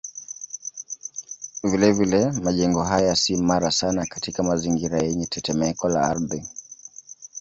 [1.63, 6.47] Vilevile majengo haya si imara sana katika mazingira yenye tetemeko la ardhi.